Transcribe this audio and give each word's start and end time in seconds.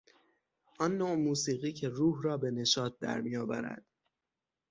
آن 0.79 0.91
نوع 0.97 1.15
موسیقی 1.15 1.73
که 1.73 1.89
روح 1.89 2.23
را 2.23 2.37
به 2.37 2.51
نشاط 2.51 2.99
در 2.99 3.21
میآورد. 3.21 3.85